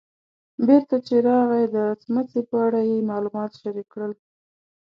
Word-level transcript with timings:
بېرته 0.67 0.95
چې 1.07 1.15
راغی 1.27 1.63
د 1.75 1.77
څمڅې 2.01 2.41
په 2.49 2.55
اړه 2.65 2.81
یې 2.89 3.07
معلومات 3.09 3.51
شریک 3.61 3.87
کړل. 3.93 4.13